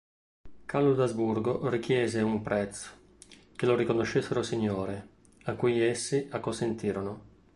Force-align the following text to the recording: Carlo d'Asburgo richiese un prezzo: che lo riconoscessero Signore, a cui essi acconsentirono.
Carlo 0.65 0.95
d'Asburgo 0.95 1.69
richiese 1.69 2.21
un 2.21 2.41
prezzo: 2.41 2.89
che 3.55 3.65
lo 3.67 3.75
riconoscessero 3.75 4.41
Signore, 4.41 5.09
a 5.43 5.53
cui 5.53 5.79
essi 5.79 6.25
acconsentirono. 6.31 7.23